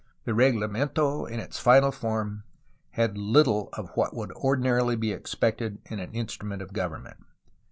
The 0.23 0.31
reglamento 0.31 1.29
in 1.29 1.39
its 1.39 1.59
final 1.59 1.91
form 1.91 2.43
had 2.93 3.19
little 3.19 3.69
of 3.73 3.91
what 3.93 4.15
would 4.15 4.31
ordinarily 4.31 4.95
be 4.95 5.11
expected 5.11 5.77
in 5.91 5.99
an 5.99 6.11
instrument 6.13 6.63
of 6.63 6.73
government. 6.73 7.17